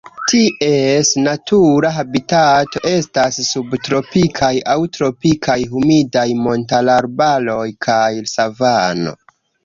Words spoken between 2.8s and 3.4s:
estas